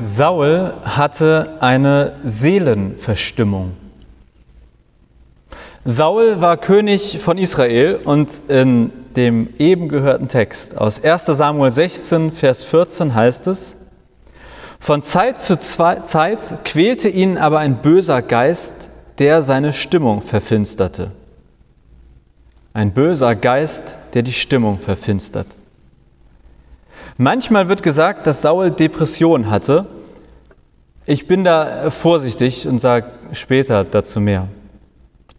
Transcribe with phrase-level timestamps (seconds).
[0.00, 3.72] Saul hatte eine Seelenverstimmung.
[5.84, 12.32] Saul war König von Israel und in dem eben gehörten Text aus 1 Samuel 16,
[12.32, 13.76] Vers 14 heißt es,
[14.78, 18.88] von Zeit zu Zeit quälte ihn aber ein böser Geist,
[19.18, 21.10] der seine Stimmung verfinsterte.
[22.72, 25.48] Ein böser Geist, der die Stimmung verfinstert.
[27.20, 29.84] Manchmal wird gesagt, dass Saul Depression hatte.
[31.04, 34.48] Ich bin da vorsichtig und sage später dazu mehr.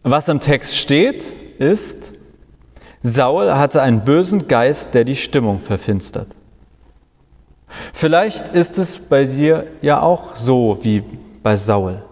[0.04, 2.14] Was im Text steht, ist,
[3.02, 6.28] Saul hatte einen bösen Geist, der die Stimmung verfinstert.
[7.94, 11.02] Vielleicht ist es bei dir ja auch so wie
[11.42, 12.04] bei Saul,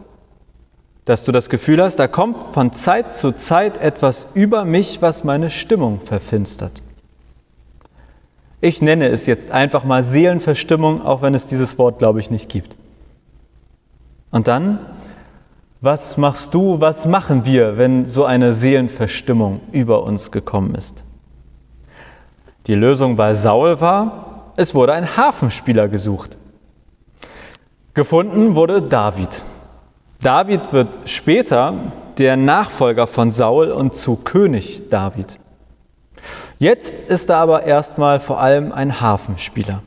[1.05, 5.23] dass du das Gefühl hast, da kommt von Zeit zu Zeit etwas über mich, was
[5.23, 6.81] meine Stimmung verfinstert.
[8.61, 12.49] Ich nenne es jetzt einfach mal Seelenverstimmung, auch wenn es dieses Wort, glaube ich, nicht
[12.49, 12.75] gibt.
[14.31, 14.79] Und dann,
[15.81, 21.05] was machst du, was machen wir, wenn so eine Seelenverstimmung über uns gekommen ist?
[22.67, 26.37] Die Lösung bei Saul war, es wurde ein Hafenspieler gesucht.
[27.93, 29.43] Gefunden wurde David.
[30.21, 31.73] David wird später
[32.17, 35.39] der Nachfolger von Saul und zu König David.
[36.59, 39.81] Jetzt ist er aber erstmal vor allem ein Hafenspieler.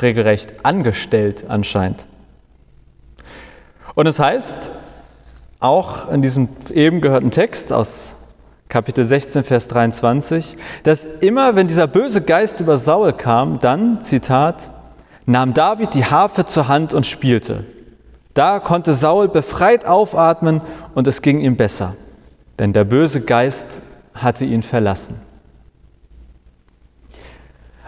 [0.00, 2.06] Regelrecht angestellt anscheinend.
[3.94, 4.70] Und es heißt,
[5.60, 8.16] auch in diesem eben gehörten Text aus
[8.70, 14.70] Kapitel 16, Vers 23, dass immer, wenn dieser böse Geist über Saul kam, dann, Zitat,
[15.26, 17.64] nahm David die Harfe zur Hand und spielte.
[18.32, 20.62] Da konnte Saul befreit aufatmen
[20.94, 21.94] und es ging ihm besser,
[22.58, 23.80] denn der böse Geist
[24.14, 25.31] hatte ihn verlassen.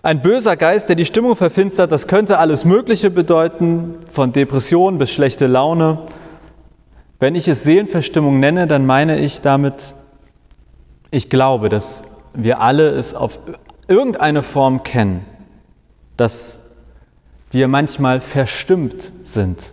[0.04, 5.10] Ein böser Geist, der die Stimmung verfinstert, das könnte alles Mögliche bedeuten, von Depression bis
[5.10, 6.00] schlechte Laune.
[7.18, 9.94] Wenn ich es Seelenverstimmung nenne, dann meine ich damit,
[11.10, 12.02] ich glaube, dass
[12.34, 13.38] wir alle es auf
[13.88, 15.24] irgendeine Form kennen,
[16.18, 16.60] dass
[17.50, 19.72] wir manchmal verstimmt sind,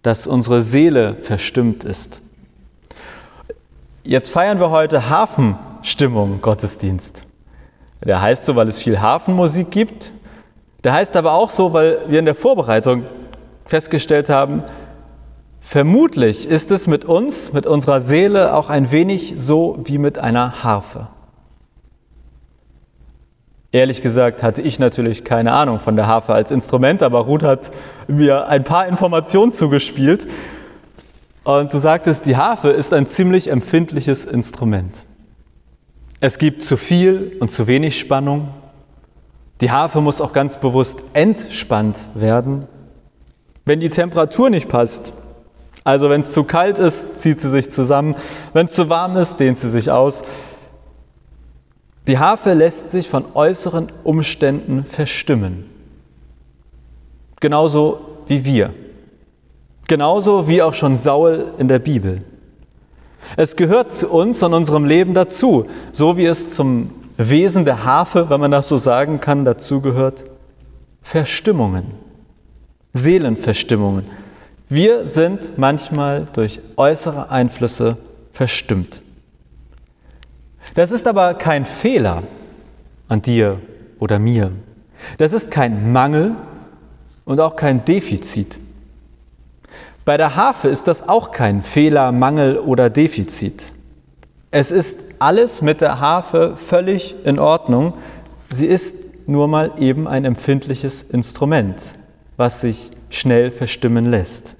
[0.00, 2.22] dass unsere Seele verstimmt ist.
[4.02, 7.26] Jetzt feiern wir heute Hafenstimmung Gottesdienst.
[8.04, 10.12] Der heißt so, weil es viel Hafenmusik gibt.
[10.84, 13.04] Der heißt aber auch so, weil wir in der Vorbereitung
[13.66, 14.64] festgestellt haben,
[15.60, 20.64] vermutlich ist es mit uns, mit unserer Seele auch ein wenig so wie mit einer
[20.64, 21.08] Harfe.
[23.70, 27.70] Ehrlich gesagt hatte ich natürlich keine Ahnung von der Harfe als Instrument, aber Ruth hat
[28.06, 30.26] mir ein paar Informationen zugespielt.
[31.44, 35.06] Und du sagtest, die Harfe ist ein ziemlich empfindliches Instrument.
[36.24, 38.54] Es gibt zu viel und zu wenig Spannung.
[39.60, 42.66] Die Harfe muss auch ganz bewusst entspannt werden.
[43.64, 45.14] Wenn die Temperatur nicht passt,
[45.82, 48.14] also wenn es zu kalt ist, zieht sie sich zusammen.
[48.52, 50.22] Wenn es zu warm ist, dehnt sie sich aus.
[52.06, 55.68] Die Harfe lässt sich von äußeren Umständen verstimmen.
[57.40, 58.70] Genauso wie wir.
[59.88, 62.22] Genauso wie auch schon Saul in der Bibel.
[63.36, 68.30] Es gehört zu uns und unserem Leben dazu, so wie es zum Wesen der Harfe,
[68.30, 70.24] wenn man das so sagen kann, dazugehört.
[71.02, 71.84] Verstimmungen,
[72.92, 74.06] Seelenverstimmungen.
[74.68, 77.98] Wir sind manchmal durch äußere Einflüsse
[78.32, 79.02] verstimmt.
[80.74, 82.22] Das ist aber kein Fehler
[83.08, 83.60] an dir
[83.98, 84.52] oder mir.
[85.18, 86.34] Das ist kein Mangel
[87.24, 88.58] und auch kein Defizit.
[90.04, 93.72] Bei der Harfe ist das auch kein Fehler, Mangel oder Defizit.
[94.50, 97.94] Es ist alles mit der Harfe völlig in Ordnung.
[98.52, 101.80] Sie ist nur mal eben ein empfindliches Instrument,
[102.36, 104.56] was sich schnell verstimmen lässt.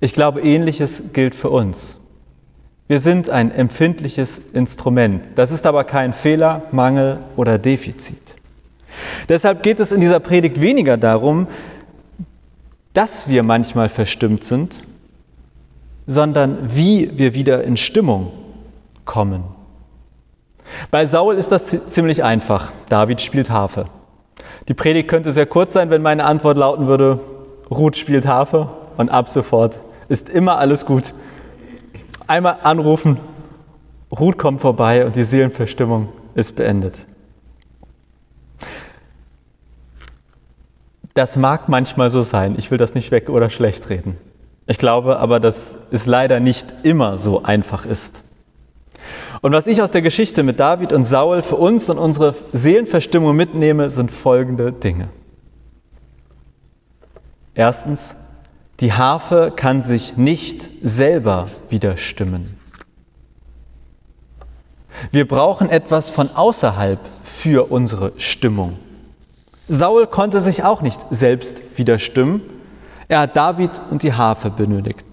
[0.00, 1.98] Ich glaube, ähnliches gilt für uns.
[2.88, 5.38] Wir sind ein empfindliches Instrument.
[5.38, 8.36] Das ist aber kein Fehler, Mangel oder Defizit.
[9.28, 11.46] Deshalb geht es in dieser Predigt weniger darum,
[12.92, 14.82] dass wir manchmal verstimmt sind,
[16.06, 18.32] sondern wie wir wieder in Stimmung
[19.04, 19.44] kommen.
[20.90, 22.70] Bei Saul ist das ziemlich einfach.
[22.88, 23.86] David spielt Harfe.
[24.68, 27.18] Die Predigt könnte sehr kurz sein, wenn meine Antwort lauten würde,
[27.70, 31.14] Ruth spielt Harfe und ab sofort ist immer alles gut.
[32.26, 33.18] Einmal anrufen,
[34.10, 37.06] Ruth kommt vorbei und die Seelenverstimmung ist beendet.
[41.14, 42.54] Das mag manchmal so sein.
[42.58, 44.16] Ich will das nicht weg oder schlecht reden.
[44.66, 48.24] Ich glaube aber, dass es leider nicht immer so einfach ist.
[49.40, 53.34] Und was ich aus der Geschichte mit David und Saul für uns und unsere Seelenverstimmung
[53.34, 55.08] mitnehme, sind folgende Dinge.
[57.54, 58.14] Erstens,
[58.80, 62.56] die Harfe kann sich nicht selber wieder stimmen.
[65.10, 68.78] Wir brauchen etwas von außerhalb für unsere Stimmung.
[69.68, 72.42] Saul konnte sich auch nicht selbst wieder stimmen.
[73.08, 75.04] Er hat David und die Harfe benötigt.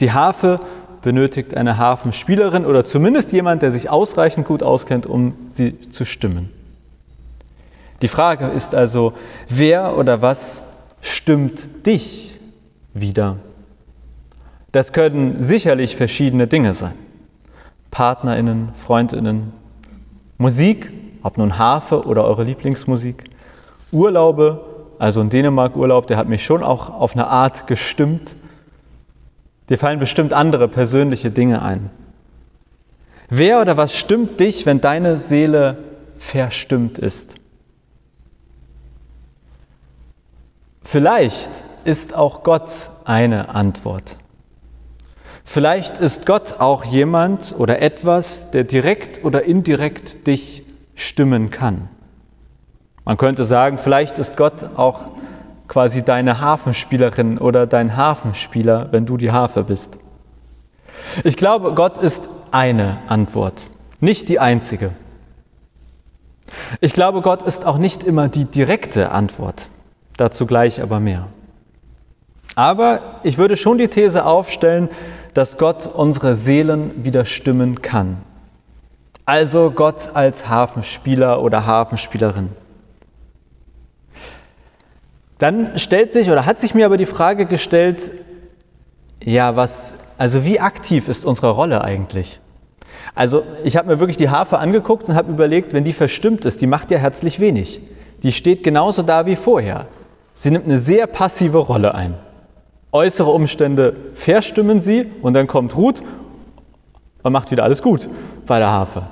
[0.00, 0.60] Die Harfe
[1.02, 6.50] benötigt eine Harfenspielerin oder zumindest jemand, der sich ausreichend gut auskennt, um sie zu stimmen.
[8.02, 9.12] Die Frage ist also,
[9.48, 10.62] wer oder was
[11.00, 12.40] stimmt dich
[12.94, 13.36] wieder?
[14.72, 16.94] Das können sicherlich verschiedene Dinge sein.
[17.90, 19.52] Partnerinnen, Freundinnen,
[20.36, 20.90] Musik,
[21.22, 23.24] ob nun Harfe oder eure Lieblingsmusik,
[23.94, 24.64] Urlaube,
[24.98, 28.36] also in Dänemark Urlaub, der hat mich schon auch auf eine Art gestimmt.
[29.68, 31.90] Dir fallen bestimmt andere persönliche Dinge ein.
[33.30, 35.78] Wer oder was stimmt dich, wenn deine Seele
[36.18, 37.36] verstimmt ist?
[40.82, 44.18] Vielleicht ist auch Gott eine Antwort.
[45.44, 50.64] Vielleicht ist Gott auch jemand oder etwas, der direkt oder indirekt dich
[50.94, 51.88] stimmen kann.
[53.04, 55.06] Man könnte sagen, vielleicht ist Gott auch
[55.68, 59.98] quasi deine Hafenspielerin oder dein Hafenspieler, wenn du die Harfe bist.
[61.22, 63.70] Ich glaube, Gott ist eine Antwort,
[64.00, 64.90] nicht die einzige.
[66.80, 69.70] Ich glaube, Gott ist auch nicht immer die direkte Antwort.
[70.16, 71.26] Dazu gleich aber mehr.
[72.54, 74.88] Aber ich würde schon die These aufstellen,
[75.32, 78.18] dass Gott unsere Seelen wieder stimmen kann.
[79.26, 82.50] Also Gott als Hafenspieler oder Hafenspielerin.
[85.38, 88.12] Dann stellt sich oder hat sich mir aber die Frage gestellt,
[89.24, 92.40] ja, was, also wie aktiv ist unsere Rolle eigentlich?
[93.14, 96.60] Also ich habe mir wirklich die Harfe angeguckt und habe überlegt, wenn die verstimmt ist,
[96.60, 97.80] die macht ja herzlich wenig.
[98.22, 99.86] Die steht genauso da wie vorher.
[100.34, 102.14] Sie nimmt eine sehr passive Rolle ein.
[102.92, 106.02] Äußere Umstände verstimmen sie und dann kommt Ruth
[107.22, 108.08] und macht wieder alles gut
[108.46, 109.04] bei der Harfe.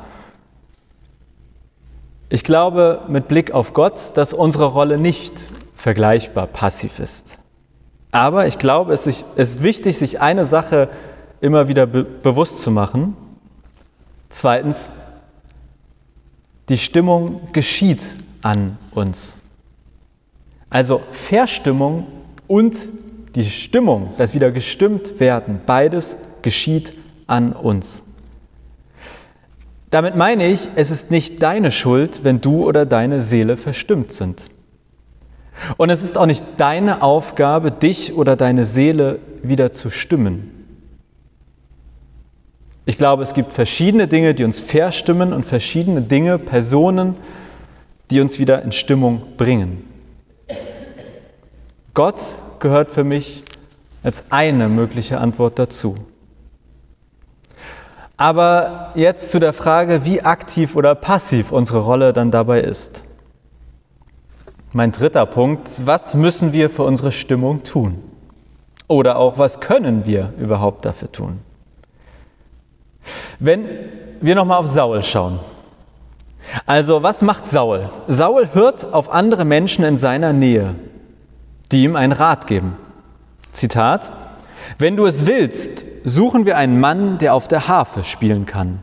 [2.28, 5.50] Ich glaube mit Blick auf Gott, dass unsere Rolle nicht
[5.82, 7.40] vergleichbar passiv ist.
[8.12, 10.88] Aber ich glaube, es ist wichtig, sich eine Sache
[11.40, 13.16] immer wieder be bewusst zu machen.
[14.28, 14.90] Zweitens,
[16.68, 19.38] die Stimmung geschieht an uns.
[20.70, 22.06] Also Verstimmung
[22.46, 22.76] und
[23.34, 26.92] die Stimmung, das wieder gestimmt werden, beides geschieht
[27.26, 28.04] an uns.
[29.90, 34.48] Damit meine ich, es ist nicht deine Schuld, wenn du oder deine Seele verstimmt sind.
[35.76, 40.50] Und es ist auch nicht deine Aufgabe, dich oder deine Seele wieder zu stimmen.
[42.84, 47.14] Ich glaube, es gibt verschiedene Dinge, die uns verstimmen und verschiedene Dinge, Personen,
[48.10, 49.88] die uns wieder in Stimmung bringen.
[51.94, 52.20] Gott
[52.58, 53.44] gehört für mich
[54.02, 55.94] als eine mögliche Antwort dazu.
[58.16, 63.04] Aber jetzt zu der Frage, wie aktiv oder passiv unsere Rolle dann dabei ist.
[64.72, 68.02] Mein dritter Punkt, was müssen wir für unsere Stimmung tun?
[68.88, 71.40] Oder auch, was können wir überhaupt dafür tun?
[73.38, 73.66] Wenn
[74.20, 75.40] wir nochmal auf Saul schauen.
[76.66, 77.88] Also, was macht Saul?
[78.08, 80.74] Saul hört auf andere Menschen in seiner Nähe
[81.72, 82.76] die ihm einen Rat geben.
[83.50, 84.12] Zitat,
[84.78, 88.82] wenn du es willst, suchen wir einen Mann, der auf der Harfe spielen kann.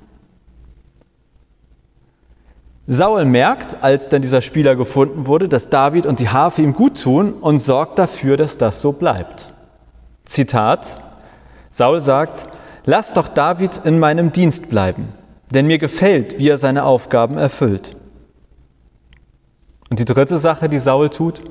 [2.92, 7.00] Saul merkt, als dann dieser Spieler gefunden wurde, dass David und die Harfe ihm gut
[7.00, 9.54] tun und sorgt dafür, dass das so bleibt.
[10.26, 11.00] Zitat,
[11.70, 12.48] Saul sagt,
[12.86, 15.10] lass doch David in meinem Dienst bleiben,
[15.52, 17.96] denn mir gefällt, wie er seine Aufgaben erfüllt.
[19.92, 21.44] Und die dritte Sache, die Saul tut,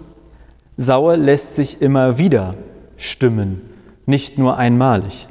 [0.76, 2.56] Saul lässt sich immer wieder
[2.96, 3.60] stimmen,
[4.06, 5.28] nicht nur einmalig.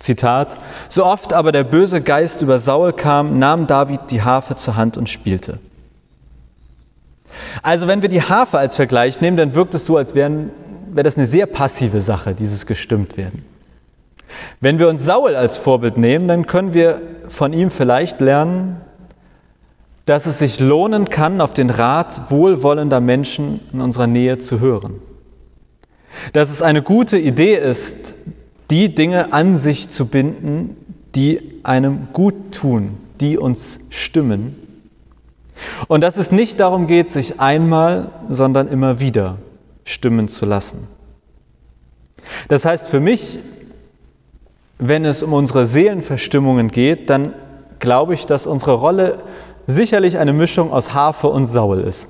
[0.00, 4.76] Zitat, so oft aber der böse Geist über Saul kam, nahm David die Harfe zur
[4.76, 5.60] Hand und spielte.
[7.62, 10.46] Also wenn wir die Harfe als Vergleich nehmen, dann wirkt es so, als wäre
[10.92, 13.44] wär das eine sehr passive Sache, dieses gestimmt werden.
[14.60, 18.80] Wenn wir uns Saul als Vorbild nehmen, dann können wir von ihm vielleicht lernen,
[20.06, 25.00] dass es sich lohnen kann, auf den Rat wohlwollender Menschen in unserer Nähe zu hören.
[26.32, 28.14] Dass es eine gute Idee ist,
[28.70, 30.76] die Dinge an sich zu binden,
[31.14, 34.56] die einem gut tun, die uns stimmen.
[35.88, 39.38] Und dass es nicht darum geht, sich einmal, sondern immer wieder
[39.84, 40.88] stimmen zu lassen.
[42.48, 43.40] Das heißt für mich,
[44.78, 47.34] wenn es um unsere Seelenverstimmungen geht, dann
[47.80, 49.18] glaube ich, dass unsere Rolle
[49.66, 52.08] sicherlich eine Mischung aus Harfe und Saul ist.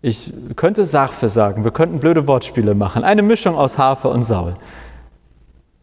[0.00, 3.02] Ich könnte Sarfe sagen, wir könnten blöde Wortspiele machen.
[3.02, 4.54] Eine Mischung aus Harfe und Saul.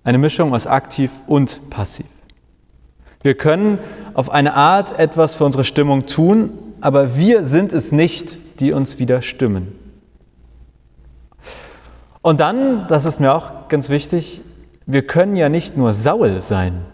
[0.04, 2.08] Eine Mischung aus aktiv und passiv.
[3.22, 3.80] Wir können
[4.14, 9.00] auf eine Art etwas für unsere Stimmung tun, aber wir sind es nicht, die uns
[9.00, 9.80] wieder stimmen.
[12.22, 14.42] Und dann, das ist mir auch ganz wichtig,
[14.86, 16.86] wir können ja nicht nur Saul sein,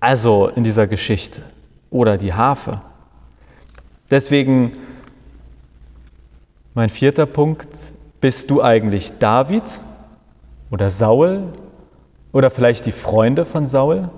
[0.00, 1.42] also in dieser Geschichte,
[1.90, 2.80] oder die Harfe.
[4.10, 4.72] Deswegen
[6.76, 7.68] mein vierter Punkt,
[8.20, 9.62] bist du eigentlich David
[10.70, 11.44] oder Saul
[12.36, 14.10] oder vielleicht die Freunde von Saul?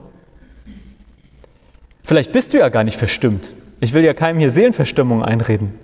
[2.03, 3.53] Vielleicht bist du ja gar nicht verstimmt.
[3.79, 5.79] Ich will ja keinem hier Seelenverstimmung einreden.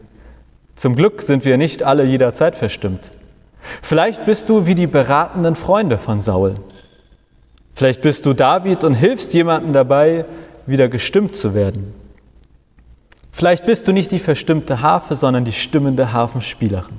[0.74, 3.12] Zum Glück sind wir nicht alle jederzeit verstimmt.
[3.82, 6.56] Vielleicht bist du wie die beratenden Freunde von Saul.
[7.72, 10.24] Vielleicht bist du David und hilfst jemandem dabei,
[10.66, 11.94] wieder gestimmt zu werden.
[13.30, 16.96] Vielleicht bist du nicht die verstimmte Harfe, sondern die stimmende Harfenspielerin.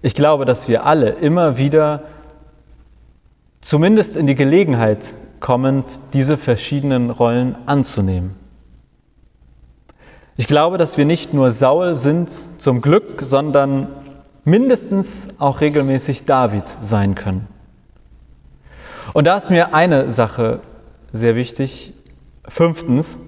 [0.00, 2.04] Ich glaube, dass wir alle immer wieder
[3.64, 8.36] zumindest in die Gelegenheit kommen, diese verschiedenen Rollen anzunehmen.
[10.36, 13.88] Ich glaube, dass wir nicht nur Saul sind zum Glück, sondern
[14.44, 17.48] mindestens auch regelmäßig David sein können.
[19.14, 20.60] Und da ist mir eine Sache
[21.12, 21.94] sehr wichtig.
[22.46, 23.18] Fünftens,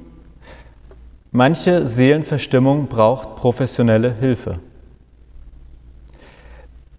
[1.30, 4.58] manche Seelenverstimmung braucht professionelle Hilfe.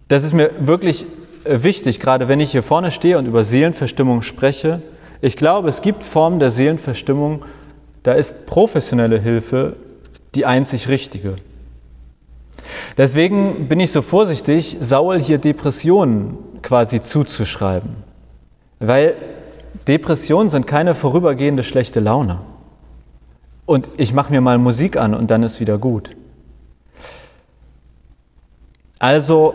[0.08, 1.06] Das ist mir wirklich
[1.44, 4.82] wichtig, gerade wenn ich hier vorne stehe und über Seelenverstimmung spreche.
[5.20, 7.44] Ich glaube, es gibt Formen der Seelenverstimmung,
[8.02, 9.76] da ist professionelle Hilfe
[10.34, 11.34] die einzig richtige.
[12.96, 17.90] Deswegen bin ich so vorsichtig, Saul hier Depressionen quasi zuzuschreiben.
[18.78, 19.16] Weil
[19.86, 22.40] Depressionen sind keine vorübergehende schlechte Laune.
[23.66, 26.16] Und ich mache mir mal Musik an und dann ist wieder gut.
[28.98, 29.54] Also,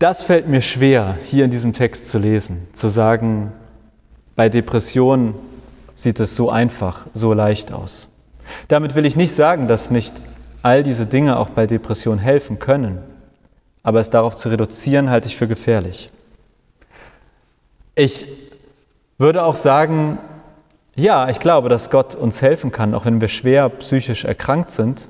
[0.00, 3.52] das fällt mir schwer, hier in diesem Text zu lesen, zu sagen,
[4.34, 5.34] bei Depressionen
[5.94, 8.08] sieht es so einfach, so leicht aus.
[8.68, 10.14] Damit will ich nicht sagen, dass nicht
[10.62, 12.98] all diese Dinge auch bei Depressionen helfen können,
[13.82, 16.10] aber es darauf zu reduzieren, halte ich für gefährlich.
[17.94, 18.26] Ich
[19.18, 20.18] würde auch sagen,
[20.94, 25.08] ja, ich glaube, dass Gott uns helfen kann, auch wenn wir schwer psychisch erkrankt sind,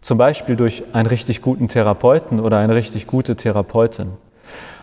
[0.00, 4.12] zum Beispiel durch einen richtig guten Therapeuten oder eine richtig gute Therapeutin.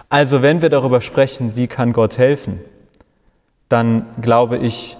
[0.09, 2.61] Also wenn wir darüber sprechen, wie kann Gott helfen,
[3.67, 4.97] dann glaube ich,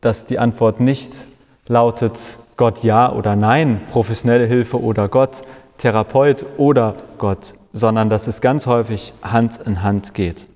[0.00, 1.26] dass die Antwort nicht
[1.66, 5.42] lautet, Gott ja oder nein, professionelle Hilfe oder Gott,
[5.78, 10.46] Therapeut oder Gott, sondern dass es ganz häufig Hand in Hand geht.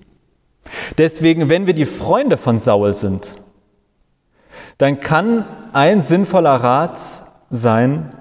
[0.99, 3.37] Deswegen, wenn wir die Freunde von Saul sind,
[4.77, 6.99] dann kann ein sinnvoller Rat
[7.49, 8.13] sein,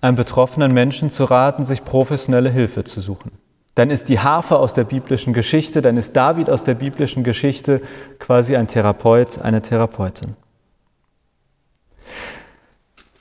[0.00, 3.30] einem betroffenen Menschen zu raten, sich professionelle Hilfe zu suchen.
[3.74, 7.80] Dann ist die Harfe aus der biblischen Geschichte, dann ist David aus der biblischen Geschichte
[8.18, 10.36] quasi ein Therapeut, eine Therapeutin.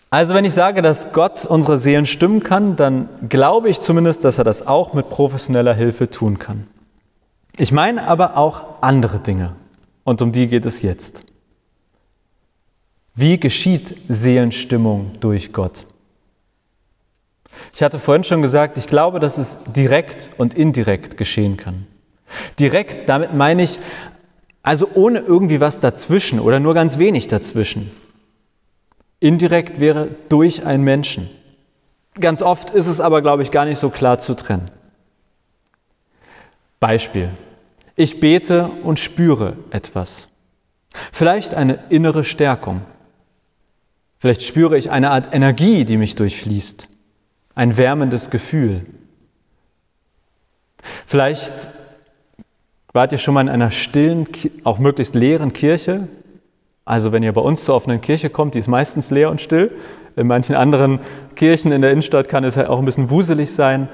[0.09, 4.39] Also wenn ich sage, dass Gott unsere Seelen stimmen kann, dann glaube ich zumindest, dass
[4.39, 6.67] er das auch mit professioneller Hilfe tun kann.
[7.57, 9.55] Ich meine aber auch andere Dinge
[10.03, 11.23] und um die geht es jetzt.
[13.15, 15.85] Wie geschieht Seelenstimmung durch Gott?
[17.73, 21.87] Ich hatte vorhin schon gesagt, ich glaube, dass es direkt und indirekt geschehen kann.
[22.59, 23.79] Direkt, damit meine ich,
[24.63, 27.91] also ohne irgendwie was dazwischen oder nur ganz wenig dazwischen.
[29.19, 31.29] Indirekt wäre durch einen Menschen.
[32.19, 34.69] Ganz oft ist es aber, glaube ich, gar nicht so klar zu trennen.
[36.79, 37.29] Beispiel.
[37.95, 40.29] Ich bete und spüre etwas.
[41.11, 42.81] Vielleicht eine innere Stärkung.
[44.17, 46.87] Vielleicht spüre ich eine Art Energie, die mich durchfließt.
[47.55, 48.85] Ein wärmendes Gefühl.
[51.05, 51.69] Vielleicht
[52.93, 54.27] wart ihr schon mal in einer stillen,
[54.63, 56.07] auch möglichst leeren Kirche
[56.85, 59.71] also wenn ihr bei uns zur offenen Kirche kommt, die ist meistens leer und still.
[60.15, 60.99] In manchen anderen
[61.35, 63.87] Kirchen in der Innenstadt kann es ja auch ein bisschen wuselig sein.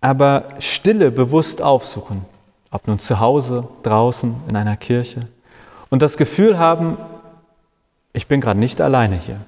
[0.00, 2.24] Aber Stille bewusst aufsuchen,
[2.70, 5.28] ob nun zu Hause, draußen, in einer Kirche.
[5.90, 6.96] Und das Gefühl haben,
[8.12, 9.40] ich bin gerade nicht alleine hier.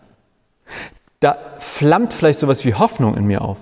[1.21, 3.59] Da flammt vielleicht sowas wie Hoffnung in mir auf.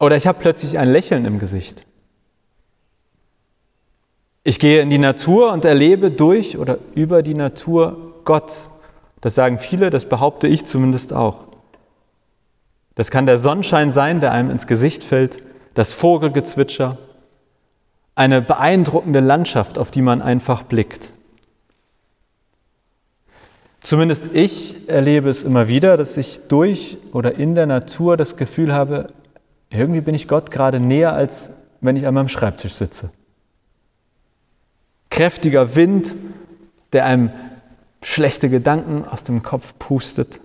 [0.00, 1.86] Oder ich habe plötzlich ein Lächeln im Gesicht.
[4.44, 8.64] Ich gehe in die Natur und erlebe durch oder über die Natur Gott.
[9.20, 11.48] Das sagen viele, das behaupte ich zumindest auch.
[12.94, 15.42] Das kann der Sonnenschein sein, der einem ins Gesicht fällt,
[15.74, 16.98] das Vogelgezwitscher,
[18.14, 21.12] eine beeindruckende Landschaft, auf die man einfach blickt.
[23.80, 28.74] Zumindest ich erlebe es immer wieder, dass ich durch oder in der Natur das Gefühl
[28.74, 29.06] habe,
[29.70, 33.10] irgendwie bin ich Gott gerade näher, als wenn ich an meinem Schreibtisch sitze.
[35.10, 36.16] Kräftiger Wind,
[36.92, 37.30] der einem
[38.02, 40.40] schlechte Gedanken aus dem Kopf pustet.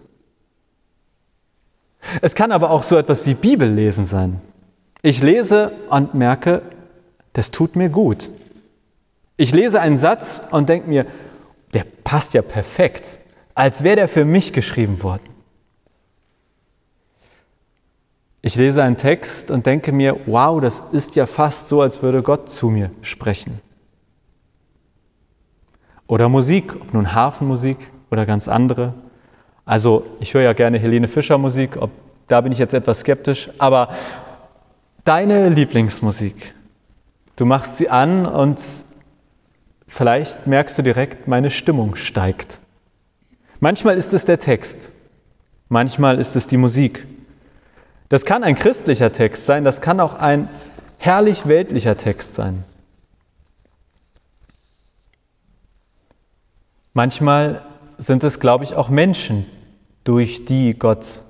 [2.22, 4.42] Es kann aber auch so etwas wie Bibellesen sein.
[5.02, 6.62] Ich lese und merke,
[7.34, 8.30] das tut mir gut.
[9.38, 11.06] Ich lese einen Satz und denke mir,
[11.74, 13.18] der passt ja perfekt,
[13.56, 15.34] als wäre der für mich geschrieben worden.
[18.42, 22.22] Ich lese einen Text und denke mir, wow, das ist ja fast so, als würde
[22.22, 23.62] Gott zu mir sprechen.
[26.08, 27.78] Oder Musik, ob nun Hafenmusik
[28.12, 28.94] oder ganz andere.
[29.66, 31.92] Also ich höre ja gerne Helene Fischer Musik, ob,
[32.28, 33.90] da bin ich jetzt etwas skeptisch, aber
[35.06, 36.54] deine Lieblingsmusik,
[37.38, 38.62] du machst sie an und
[39.88, 42.60] vielleicht merkst du direkt, meine Stimmung steigt.
[43.64, 44.92] Manchmal ist es der Text,
[45.70, 47.08] manchmal ist es die Musik.
[48.10, 50.50] Das kann ein christlicher Text sein, das kann auch ein
[50.98, 52.66] herrlich weltlicher Text sein.
[56.92, 57.62] Manchmal
[57.98, 59.46] sind es, glaube ich, auch Menschen,
[60.04, 61.24] durch die Gott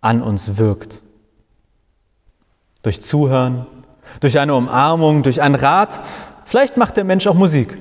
[0.00, 1.02] an uns wirkt.
[2.82, 3.66] Durch Zuhören,
[4.20, 6.00] durch eine Umarmung, durch einen Rat.
[6.46, 7.76] Vielleicht macht der Mensch auch Musik.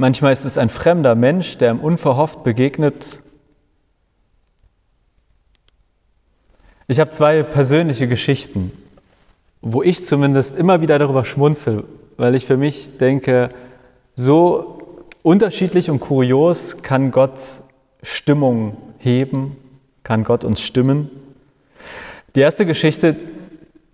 [0.00, 3.20] Manchmal ist es ein fremder Mensch, der ihm unverhofft begegnet.
[6.86, 8.70] Ich habe zwei persönliche Geschichten,
[9.60, 11.82] wo ich zumindest immer wieder darüber schmunzel,
[12.16, 13.48] weil ich für mich denke,
[14.14, 17.40] so unterschiedlich und kurios kann Gott
[18.00, 19.56] Stimmung heben,
[20.04, 21.10] kann Gott uns stimmen.
[22.36, 23.16] Die erste Geschichte,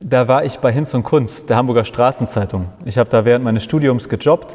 [0.00, 2.66] da war ich bei Hinz und Kunst, der Hamburger Straßenzeitung.
[2.84, 4.54] Ich habe da während meines Studiums gejobbt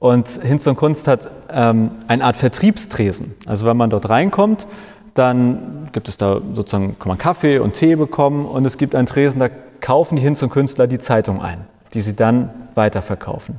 [0.00, 3.36] und Hinz und Kunst hat ähm, eine Art Vertriebstresen.
[3.46, 4.66] Also wenn man dort reinkommt,
[5.14, 9.06] dann gibt es da sozusagen, kann man Kaffee und Tee bekommen und es gibt einen
[9.06, 9.48] Tresen, da
[9.80, 11.58] kaufen die Hinz und Künstler die Zeitung ein,
[11.94, 13.56] die sie dann weiterverkaufen.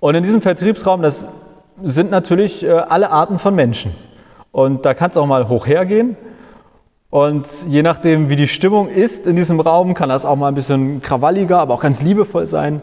[0.00, 1.26] Und in diesem Vertriebsraum, das
[1.82, 3.92] sind natürlich äh, alle Arten von Menschen.
[4.50, 6.16] Und da kann es auch mal hoch hergehen
[7.10, 10.54] und je nachdem, wie die Stimmung ist in diesem Raum, kann das auch mal ein
[10.54, 12.82] bisschen krawalliger, aber auch ganz liebevoll sein.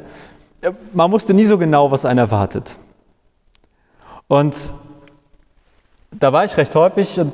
[0.94, 2.78] Man wusste nie so genau, was einen erwartet.
[4.28, 4.56] Und
[6.12, 7.34] da war ich recht häufig und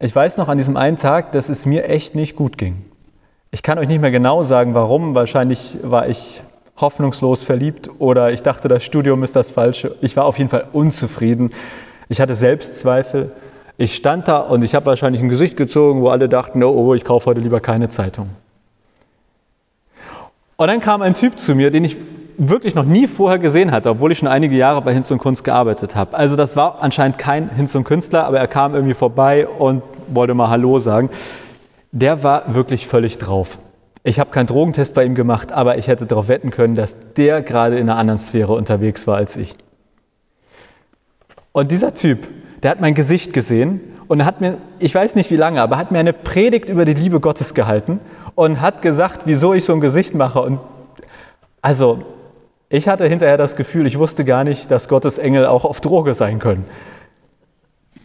[0.00, 2.84] ich weiß noch an diesem einen Tag, dass es mir echt nicht gut ging.
[3.50, 5.14] Ich kann euch nicht mehr genau sagen, warum.
[5.14, 6.42] Wahrscheinlich war ich
[6.76, 9.94] hoffnungslos verliebt oder ich dachte, das Studium ist das Falsche.
[10.00, 11.52] Ich war auf jeden Fall unzufrieden.
[12.08, 13.30] Ich hatte Selbstzweifel.
[13.76, 16.94] Ich stand da und ich habe wahrscheinlich ein Gesicht gezogen, wo alle dachten, oh, oh,
[16.94, 18.30] ich kaufe heute lieber keine Zeitung.
[20.56, 21.96] Und dann kam ein Typ zu mir, den ich
[22.38, 25.44] wirklich noch nie vorher gesehen hatte, obwohl ich schon einige Jahre bei Hinz und Kunst
[25.44, 26.16] gearbeitet habe.
[26.16, 30.34] Also das war anscheinend kein Hinz und Künstler, aber er kam irgendwie vorbei und wollte
[30.34, 31.10] mal Hallo sagen.
[31.92, 33.58] Der war wirklich völlig drauf.
[34.04, 37.42] Ich habe keinen Drogentest bei ihm gemacht, aber ich hätte darauf wetten können, dass der
[37.42, 39.56] gerade in einer anderen Sphäre unterwegs war als ich.
[41.52, 42.26] Und dieser Typ
[42.62, 45.90] der hat mein Gesicht gesehen und hat mir, ich weiß nicht wie lange, aber hat
[45.90, 47.98] mir eine Predigt über die Liebe Gottes gehalten
[48.34, 50.40] und hat gesagt, wieso ich so ein Gesicht mache.
[50.40, 50.60] Und
[51.60, 52.04] also,
[52.72, 56.14] ich hatte hinterher das Gefühl, ich wusste gar nicht, dass Gottes Engel auch auf Droge
[56.14, 56.64] sein können.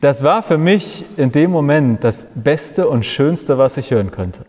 [0.02, 4.42] Das war für mich in dem Moment das Beste und Schönste, was ich hören könnte.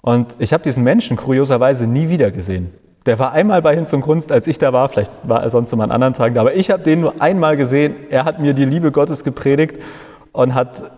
[0.00, 2.72] Und ich habe diesen Menschen kurioserweise nie wieder gesehen.
[3.04, 4.88] Der war einmal bei Hinz und Kunst, als ich da war.
[4.88, 6.40] Vielleicht war er sonst immer an anderen Tagen da.
[6.40, 7.94] Aber ich habe den nur einmal gesehen.
[8.08, 9.78] Er hat mir die Liebe Gottes gepredigt
[10.32, 10.90] und hat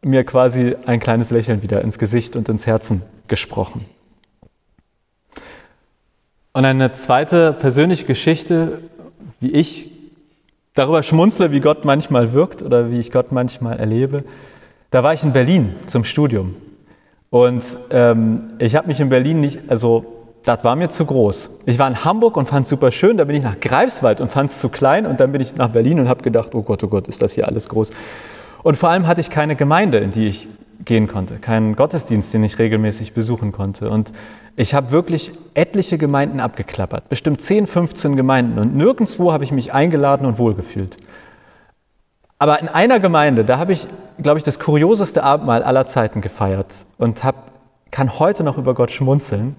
[0.00, 3.84] mir quasi ein kleines Lächeln wieder ins Gesicht und ins Herzen gesprochen.
[6.54, 8.82] Und eine zweite persönliche Geschichte,
[9.40, 9.90] wie ich
[10.74, 14.22] darüber schmunzle, wie Gott manchmal wirkt oder wie ich Gott manchmal erlebe.
[14.90, 16.54] Da war ich in Berlin zum Studium.
[17.30, 20.04] Und ähm, ich habe mich in Berlin nicht, also
[20.44, 21.60] das war mir zu groß.
[21.64, 24.30] Ich war in Hamburg und fand es super schön, dann bin ich nach Greifswald und
[24.30, 26.84] fand es zu klein und dann bin ich nach Berlin und habe gedacht, oh Gott,
[26.84, 27.92] oh Gott, ist das hier alles groß.
[28.62, 30.48] Und vor allem hatte ich keine Gemeinde, in die ich
[30.84, 33.90] gehen konnte, keinen Gottesdienst, den ich regelmäßig besuchen konnte.
[33.90, 34.12] Und
[34.56, 39.72] ich habe wirklich etliche Gemeinden abgeklappert, bestimmt 10, 15 Gemeinden und nirgendwo habe ich mich
[39.72, 40.96] eingeladen und wohlgefühlt.
[42.38, 43.86] Aber in einer Gemeinde, da habe ich,
[44.20, 47.52] glaube ich, das kurioseste Abendmahl aller Zeiten gefeiert und hab,
[47.92, 49.54] kann heute noch über Gott schmunzeln.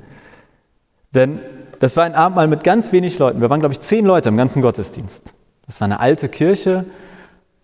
[1.16, 1.40] Denn
[1.80, 3.40] das war ein Abendmahl mit ganz wenig Leuten.
[3.40, 5.34] Wir waren, glaube ich, zehn Leute im ganzen Gottesdienst.
[5.66, 6.86] Das war eine alte Kirche,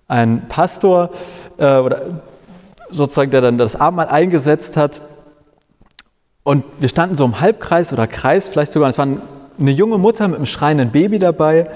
[0.08, 1.10] ein Pastor
[1.58, 2.22] äh, oder
[2.89, 5.02] sozusagen, der dann das Abendmahl eingesetzt hat.
[6.43, 8.89] Und wir standen so im Halbkreis oder Kreis vielleicht sogar.
[8.89, 9.08] Es war
[9.60, 11.69] eine junge Mutter mit einem schreienden Baby dabei.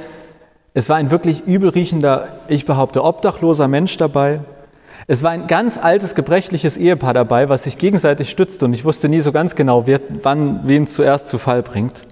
[0.74, 4.40] Es war ein wirklich übelriechender, ich behaupte, obdachloser Mensch dabei.
[5.06, 9.10] Es war ein ganz altes, gebrechliches Ehepaar dabei, was sich gegenseitig stützte und ich wusste
[9.10, 12.08] nie so ganz genau, wer, wann wen zuerst zu Fall bringt.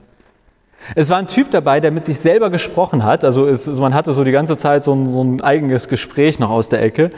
[0.95, 3.23] Es war ein Typ dabei, der mit sich selber gesprochen hat.
[3.23, 6.49] Also es, man hatte so die ganze Zeit so ein, so ein eigenes Gespräch noch
[6.49, 7.11] aus der Ecke.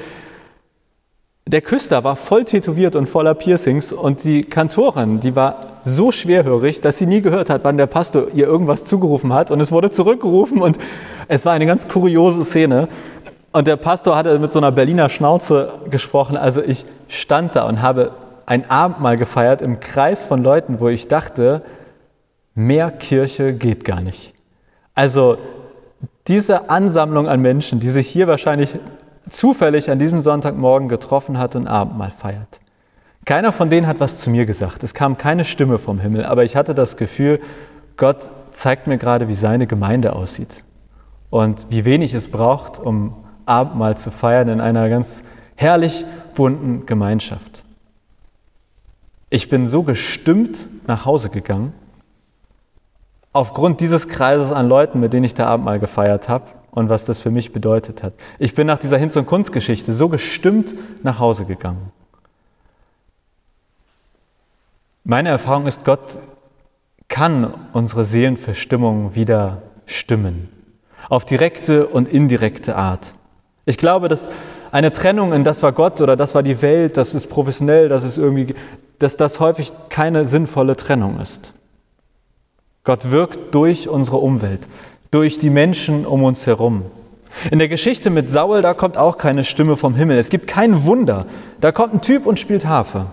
[1.46, 6.80] Der Küster war voll tätowiert und voller Piercings und die Kantorin, die war so schwerhörig,
[6.80, 9.90] dass sie nie gehört hat, wann der Pastor ihr irgendwas zugerufen hat und es wurde
[9.90, 10.80] zurückgerufen und
[11.28, 12.88] es war eine ganz kuriose Szene.
[13.52, 16.38] Und der Pastor hatte mit so einer Berliner Schnauze gesprochen.
[16.38, 18.14] Also ich stand da und habe
[18.46, 21.62] ein Abendmahl gefeiert im Kreis von Leuten, wo ich dachte,
[22.56, 24.34] mehr Kirche geht gar nicht.
[24.96, 25.38] Also
[26.28, 28.76] diese Ansammlung an Menschen, die sich hier wahrscheinlich
[29.30, 32.60] zufällig an diesem Sonntagmorgen getroffen hat und Abendmahl feiert.
[33.26, 34.84] Keiner von denen hat was zu mir gesagt.
[34.84, 37.40] Es kam keine Stimme vom Himmel, aber ich hatte das Gefühl,
[37.96, 40.64] Gott zeigt mir gerade, wie seine Gemeinde aussieht
[41.30, 43.14] und wie wenig es braucht, um
[43.46, 45.24] Abendmahl zu feiern in einer ganz
[45.56, 46.06] herrlich
[46.36, 47.64] bunten Gemeinschaft.
[49.30, 51.74] Ich bin so gestimmt nach Hause gegangen,
[53.32, 57.20] aufgrund dieses Kreises an Leuten, mit denen ich da Abendmahl gefeiert habe und was das
[57.20, 58.14] für mich bedeutet hat.
[58.40, 61.92] Ich bin nach dieser Hinz- und Kunstgeschichte so gestimmt nach Hause gegangen.
[65.04, 66.18] Meine Erfahrung ist, Gott
[67.10, 70.50] kann unsere Seelenverstimmung wieder stimmen.
[71.10, 73.14] Auf direkte und indirekte Art.
[73.66, 74.30] Ich glaube, dass
[74.72, 78.04] eine Trennung in das war Gott oder das war die Welt, das ist professionell, das
[78.04, 78.56] ist irgendwie,
[78.98, 81.54] dass das häufig keine sinnvolle Trennung ist.
[82.84, 84.68] Gott wirkt durch unsere Umwelt,
[85.14, 86.86] durch die Menschen um uns herum.
[87.52, 90.18] In der Geschichte mit Saul, da kommt auch keine Stimme vom Himmel.
[90.18, 91.26] Es gibt kein Wunder.
[91.60, 93.08] Da kommt ein Typ und spielt Harfe.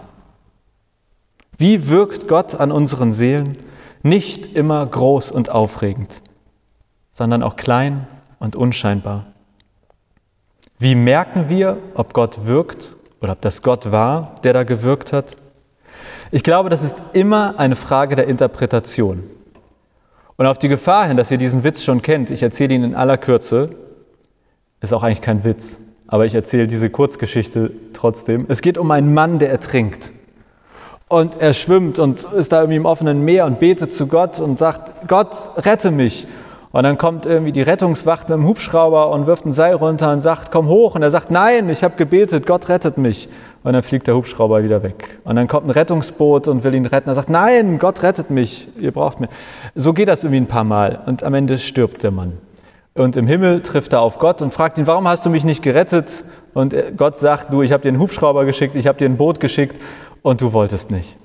[1.57, 3.57] Wie wirkt Gott an unseren Seelen?
[4.03, 6.23] Nicht immer groß und aufregend,
[7.11, 8.07] sondern auch klein
[8.39, 9.27] und unscheinbar.
[10.79, 15.37] Wie merken wir, ob Gott wirkt oder ob das Gott war, der da gewirkt hat?
[16.31, 19.25] Ich glaube, das ist immer eine Frage der Interpretation.
[20.41, 22.95] Und auf die Gefahr hin, dass ihr diesen Witz schon kennt, ich erzähle ihn in
[22.95, 23.75] aller Kürze,
[24.81, 28.47] ist auch eigentlich kein Witz, aber ich erzähle diese Kurzgeschichte trotzdem.
[28.49, 30.13] Es geht um einen Mann, der ertrinkt.
[31.09, 34.59] Und er schwimmt und ist da irgendwie im offenen Meer und betet zu Gott und
[34.59, 36.27] sagt, Gott, rette mich.
[36.73, 40.21] Und dann kommt irgendwie die Rettungswacht mit dem Hubschrauber und wirft ein Seil runter und
[40.21, 40.95] sagt, komm hoch.
[40.95, 43.29] Und er sagt, nein, ich habe gebetet, Gott rettet mich.
[43.65, 45.19] Und dann fliegt der Hubschrauber wieder weg.
[45.25, 47.09] Und dann kommt ein Rettungsboot und will ihn retten.
[47.09, 49.29] Er sagt, nein, Gott rettet mich, ihr braucht mich.
[49.75, 51.01] So geht das irgendwie ein paar Mal.
[51.07, 52.39] Und am Ende stirbt der Mann.
[52.95, 55.63] Und im Himmel trifft er auf Gott und fragt ihn, warum hast du mich nicht
[55.63, 56.25] gerettet?
[56.55, 59.41] Und Gott sagt, du, ich habe dir einen Hubschrauber geschickt, ich habe dir ein Boot
[59.41, 59.81] geschickt
[60.23, 61.17] und du wolltest nicht.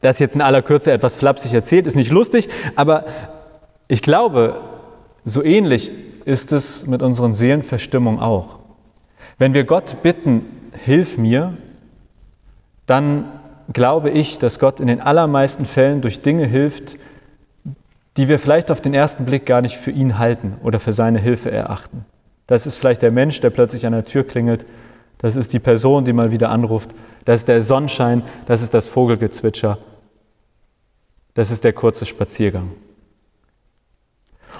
[0.00, 3.04] Das ist jetzt in aller Kürze etwas flapsig erzählt, ist nicht lustig, aber
[3.88, 4.60] ich glaube,
[5.24, 5.90] so ähnlich
[6.24, 8.58] ist es mit unseren Seelenverstimmungen auch.
[9.38, 10.44] Wenn wir Gott bitten,
[10.84, 11.56] hilf mir,
[12.86, 13.24] dann
[13.72, 16.96] glaube ich, dass Gott in den allermeisten Fällen durch Dinge hilft,
[18.16, 21.18] die wir vielleicht auf den ersten Blick gar nicht für ihn halten oder für seine
[21.18, 22.04] Hilfe erachten.
[22.46, 24.66] Das ist vielleicht der Mensch, der plötzlich an der Tür klingelt.
[25.18, 26.94] Das ist die Person, die mal wieder anruft.
[27.24, 28.22] Das ist der Sonnenschein.
[28.46, 29.78] Das ist das Vogelgezwitscher.
[31.34, 32.70] Das ist der kurze Spaziergang.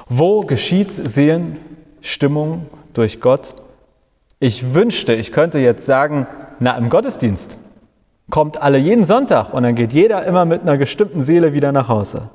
[0.09, 3.55] Wo geschieht Seelenstimmung durch Gott?
[4.41, 6.27] Ich wünschte, ich könnte jetzt sagen,
[6.61, 7.59] na im Gottesdienst.
[8.31, 11.89] Kommt alle jeden Sonntag und dann geht jeder immer mit einer gestimmten Seele wieder nach
[11.89, 12.31] Hause.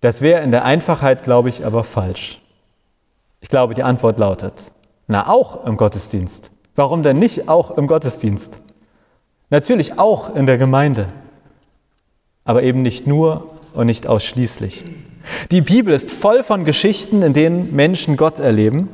[0.00, 2.40] Das wäre in der Einfachheit, glaube ich, aber falsch.
[3.40, 4.72] Ich glaube, die Antwort lautet,
[5.06, 6.50] na auch im Gottesdienst.
[6.74, 8.60] Warum denn nicht auch im Gottesdienst?
[9.50, 11.08] Natürlich auch in der Gemeinde,
[12.44, 14.84] aber eben nicht nur und nicht ausschließlich.
[15.50, 18.88] Die Bibel ist voll von Geschichten, in denen Menschen Gott erleben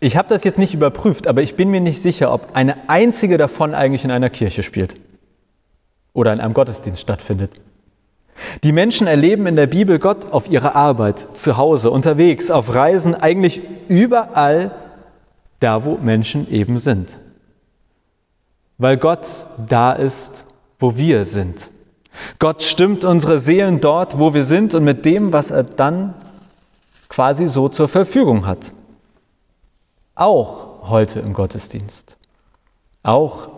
[0.00, 3.36] ich habe das jetzt nicht überprüft, aber ich bin mir nicht sicher, ob eine einzige
[3.36, 4.96] davon eigentlich in einer Kirche spielt
[6.12, 7.52] oder in einem Gottesdienst stattfindet.
[8.62, 13.16] Die Menschen erleben in der Bibel Gott auf ihrer Arbeit, zu Hause, unterwegs, auf Reisen,
[13.16, 14.70] eigentlich überall
[15.58, 17.18] da, wo Menschen eben sind.
[18.78, 20.44] Weil Gott da ist,
[20.78, 21.72] wo wir sind.
[22.38, 26.14] Gott stimmt unsere Seelen dort, wo wir sind und mit dem, was er dann
[27.08, 28.72] quasi so zur Verfügung hat.
[30.14, 32.16] Auch heute im Gottesdienst.
[33.02, 33.48] Auch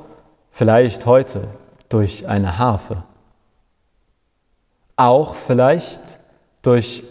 [0.50, 1.48] vielleicht heute
[1.88, 3.04] durch eine Harfe.
[4.96, 6.18] Auch vielleicht
[6.62, 7.04] durch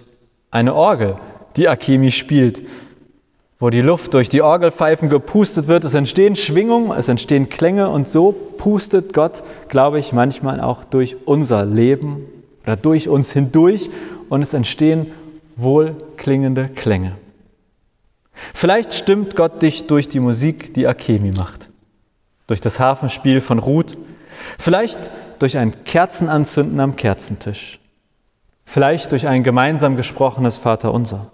[0.52, 1.16] eine Orgel,
[1.56, 2.64] die Akemi spielt,
[3.60, 5.84] wo die Luft durch die Orgelpfeifen gepustet wird.
[5.84, 11.18] Es entstehen Schwingungen, es entstehen Klänge und so pustet Gott, glaube ich, manchmal auch durch
[11.26, 12.26] unser Leben
[12.64, 13.90] oder durch uns hindurch
[14.30, 15.12] und es entstehen
[15.58, 17.16] wohlklingende Klänge.
[18.54, 21.70] Vielleicht stimmt Gott dich durch die Musik, die Akemi macht,
[22.48, 23.98] durch das Hafenspiel von Ruth,
[24.58, 27.80] vielleicht durch ein Kerzenanzünden am Kerzentisch,
[28.64, 31.30] vielleicht durch ein gemeinsam gesprochenes Vaterunser,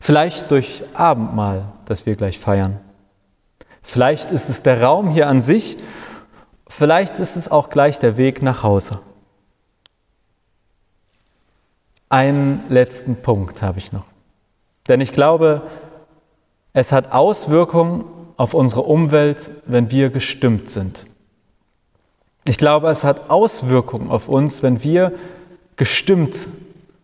[0.00, 2.80] vielleicht durch Abendmahl, das wir gleich feiern.
[3.82, 5.78] Vielleicht ist es der Raum hier an sich,
[6.68, 9.00] vielleicht ist es auch gleich der Weg nach Hause.
[12.08, 14.06] Einen letzten Punkt habe ich noch.
[14.88, 15.62] Denn ich glaube,
[16.72, 18.04] es hat Auswirkungen
[18.36, 21.06] auf unsere Umwelt, wenn wir gestimmt sind.
[22.44, 25.12] Ich glaube, es hat Auswirkungen auf uns, wenn wir
[25.76, 26.48] gestimmt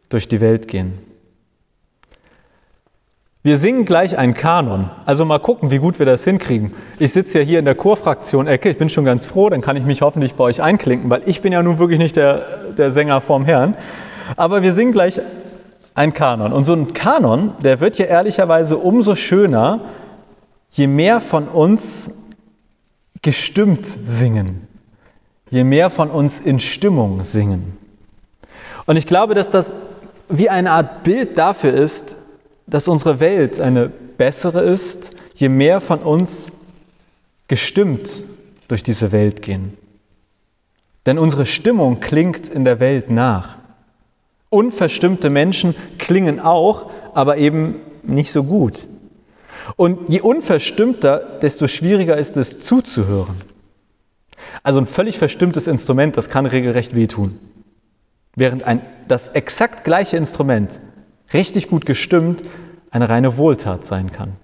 [0.09, 0.99] durch die Welt gehen.
[3.47, 4.89] Wir singen gleich einen Kanon.
[5.05, 6.73] Also mal gucken, wie gut wir das hinkriegen.
[6.99, 8.71] Ich sitze ja hier in der Chorfraktion Ecke.
[8.71, 11.43] Ich bin schon ganz froh, dann kann ich mich hoffentlich bei euch einklinken, weil ich
[11.43, 12.43] bin ja nun wirklich nicht der,
[12.79, 13.77] der Sänger vorm Herrn.
[14.37, 15.21] Aber wir singen gleich
[15.95, 16.55] einen Kanon.
[16.55, 19.81] Und so ein Kanon, der wird ja ehrlicherweise umso schöner,
[20.71, 22.13] je mehr von uns
[23.21, 24.67] gestimmt singen,
[25.51, 27.77] je mehr von uns in Stimmung singen.
[28.87, 29.75] Und ich glaube, dass das
[30.31, 32.24] wie eine Art Bild dafür ist,
[32.67, 36.51] dass unsere Welt eine bessere ist, je mehr von uns
[37.49, 38.23] gestimmt
[38.69, 39.77] durch diese Welt gehen.
[41.07, 43.59] Denn unsere Stimmung klingt in der Welt nach.
[44.49, 48.87] Unverstimmte Menschen klingen auch, aber eben nicht so gut.
[49.77, 53.37] Und je unverstimmter, desto schwieriger ist es zuzuhören.
[54.63, 57.39] Also ein völlig verstimmtes Instrument, das kann regelrecht wehtun.
[58.37, 60.81] Während ein, das exakt gleiche Instrument
[61.35, 62.43] richtig gut gestimmt
[62.91, 64.37] eine reine Wohltat sein kann.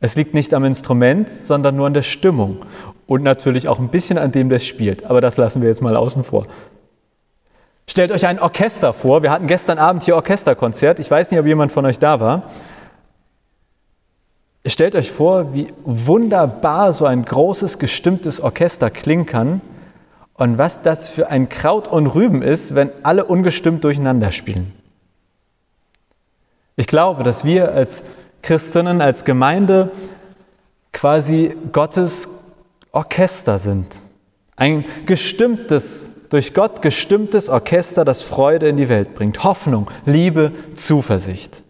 [0.00, 2.58] Es liegt nicht am Instrument, sondern nur an der Stimmung
[3.06, 5.04] und natürlich auch ein bisschen an dem, der spielt.
[5.04, 6.46] Aber das lassen wir jetzt mal außen vor.
[7.88, 9.22] Stellt euch ein Orchester vor.
[9.22, 10.98] Wir hatten gestern Abend hier Orchesterkonzert.
[10.98, 12.50] Ich weiß nicht, ob jemand von euch da war.
[14.66, 19.60] Stellt euch vor, wie wunderbar so ein großes, gestimmtes Orchester klingen kann
[20.34, 24.72] und was das für ein Kraut und Rüben ist, wenn alle ungestimmt durcheinander spielen.
[26.76, 28.04] Ich glaube, dass wir als
[28.42, 29.90] Christinnen, als Gemeinde
[30.92, 32.28] quasi Gottes
[32.92, 34.00] Orchester sind.
[34.56, 39.44] Ein gestimmtes, durch Gott gestimmtes Orchester, das Freude in die Welt bringt.
[39.44, 41.62] Hoffnung, Liebe, Zuversicht.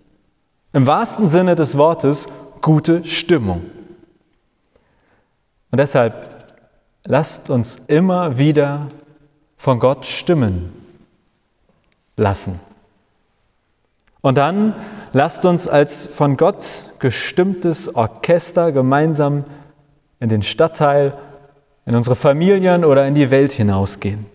[0.72, 2.28] Im wahrsten Sinne des Wortes
[2.60, 3.62] gute Stimmung.
[5.70, 6.14] Und deshalb
[7.04, 8.88] lasst uns immer wieder
[9.56, 10.72] von Gott stimmen
[12.16, 12.60] lassen.
[14.22, 14.74] Und dann
[15.12, 19.44] lasst uns als von Gott gestimmtes Orchester gemeinsam
[20.20, 21.16] in den Stadtteil,
[21.85, 24.26] in unsere Familien oder in die Welt hinausgehen.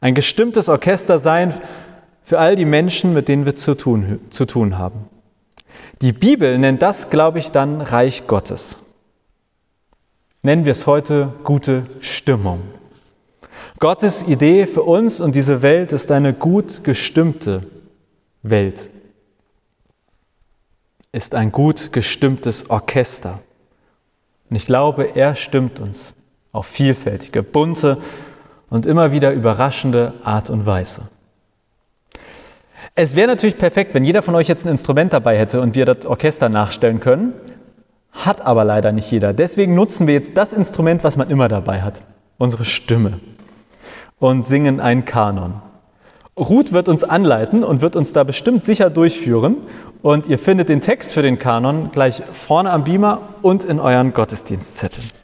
[0.00, 1.52] Ein gestimmtes Orchester sein
[2.22, 5.04] für all die Menschen, mit denen wir zu tun, zu tun haben.
[6.00, 8.78] Die Bibel nennt das, glaube ich, dann Reich Gottes.
[10.40, 12.62] Nennen wir es heute gute Stimmung.
[13.78, 17.62] Gottes Idee für uns und diese Welt ist eine gut gestimmte
[18.42, 18.88] Welt
[21.12, 23.40] ist ein gut gestimmtes Orchester.
[24.48, 26.14] Und ich glaube, er stimmt uns
[26.52, 27.98] auf vielfältige, bunte
[28.70, 31.08] und immer wieder überraschende Art und Weise.
[32.94, 35.86] Es wäre natürlich perfekt, wenn jeder von euch jetzt ein Instrument dabei hätte und wir
[35.86, 37.32] das Orchester nachstellen können.
[38.12, 39.32] Hat aber leider nicht jeder.
[39.32, 42.02] Deswegen nutzen wir jetzt das Instrument, was man immer dabei hat,
[42.36, 43.20] unsere Stimme,
[44.18, 45.62] und singen einen Kanon.
[46.38, 49.58] Ruth wird uns anleiten und wird uns da bestimmt sicher durchführen.
[50.00, 54.14] Und ihr findet den Text für den Kanon gleich vorne am Beamer und in euren
[54.14, 55.21] Gottesdienstzetteln.